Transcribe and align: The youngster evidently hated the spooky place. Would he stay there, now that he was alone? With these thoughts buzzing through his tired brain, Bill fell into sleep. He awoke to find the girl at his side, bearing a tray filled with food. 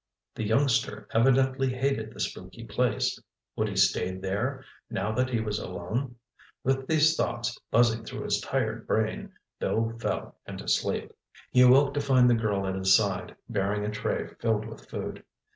The 0.33 0.43
youngster 0.43 1.07
evidently 1.11 1.71
hated 1.71 2.11
the 2.11 2.19
spooky 2.19 2.63
place. 2.63 3.19
Would 3.55 3.67
he 3.69 3.75
stay 3.75 4.15
there, 4.17 4.65
now 4.89 5.11
that 5.11 5.29
he 5.29 5.39
was 5.41 5.59
alone? 5.59 6.15
With 6.63 6.87
these 6.87 7.15
thoughts 7.15 7.55
buzzing 7.69 8.03
through 8.03 8.23
his 8.23 8.41
tired 8.41 8.87
brain, 8.87 9.33
Bill 9.59 9.95
fell 9.99 10.39
into 10.47 10.67
sleep. 10.67 11.11
He 11.51 11.61
awoke 11.61 11.93
to 11.93 12.01
find 12.01 12.27
the 12.27 12.33
girl 12.33 12.65
at 12.65 12.73
his 12.73 12.95
side, 12.95 13.35
bearing 13.47 13.85
a 13.85 13.91
tray 13.91 14.25
filled 14.39 14.65
with 14.65 14.89
food. 14.89 15.23